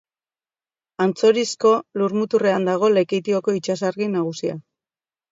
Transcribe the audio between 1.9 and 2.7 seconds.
lurmuturrean